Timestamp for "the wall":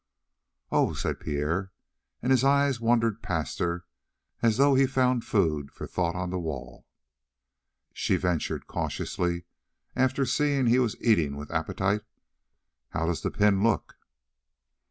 6.31-6.87